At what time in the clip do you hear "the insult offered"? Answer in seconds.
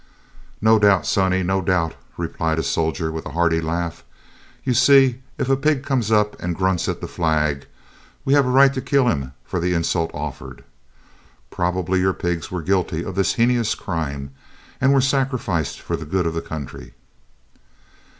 9.59-10.63